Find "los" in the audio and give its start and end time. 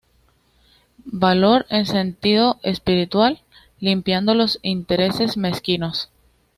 4.33-4.57